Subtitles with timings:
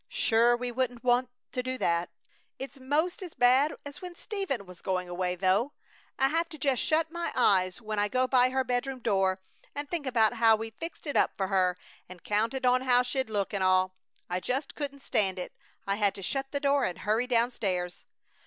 [0.09, 0.57] "Sure!
[0.57, 2.09] We wouldn't want to do that!"
[2.57, 5.73] "It's 'most as bad as when Stephen was going away, though.
[6.17, 9.39] I have to just shut my eyes when I go by her bedroom door
[9.75, 11.77] and think about how we fixed it up for her
[12.09, 13.93] and counted on how she'd look, and all.
[14.27, 15.53] I just couldn't stand it.
[15.85, 18.03] I had to shut the door and hurry down stairs."